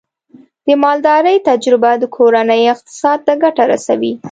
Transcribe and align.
د 0.65 0.67
مالدارۍ 0.83 1.37
تجربه 1.49 1.91
د 1.97 2.03
کورنۍ 2.15 2.63
اقتصاد 2.73 3.19
ته 3.27 3.33
ګټه 3.43 3.63
رسوي. 3.71 4.13